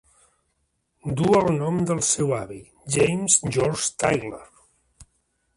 Duu 1.19 1.35
el 1.41 1.49
nom 1.57 1.77
del 1.91 2.01
seu 2.09 2.33
avi, 2.39 2.59
James 2.97 3.39
George 3.57 3.89
Tyler. 4.05 4.45